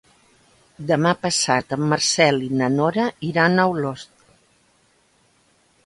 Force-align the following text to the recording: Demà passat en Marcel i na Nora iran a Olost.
Demà 0.91 1.11
passat 1.25 1.75
en 1.77 1.85
Marcel 1.93 2.41
i 2.47 2.49
na 2.63 2.71
Nora 2.79 3.07
iran 3.31 3.57
a 3.67 3.71
Olost. 3.75 4.29